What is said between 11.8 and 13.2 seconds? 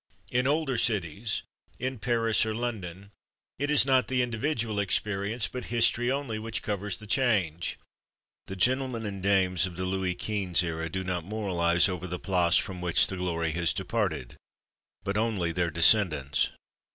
over the Place from which the